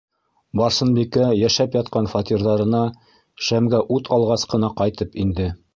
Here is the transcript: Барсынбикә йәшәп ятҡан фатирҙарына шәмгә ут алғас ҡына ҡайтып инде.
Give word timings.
Барсынбикә 0.61 1.27
йәшәп 1.41 1.77
ятҡан 1.79 2.09
фатирҙарына 2.15 2.83
шәмгә 3.49 3.87
ут 3.99 4.15
алғас 4.19 4.51
ҡына 4.55 4.77
ҡайтып 4.83 5.21
инде. 5.25 5.53